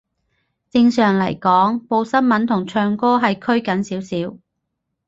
[0.71, 4.35] 正常嚟講，報新聞同唱歌係拘謹少少